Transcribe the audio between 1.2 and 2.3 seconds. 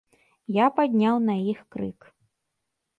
на іх крык.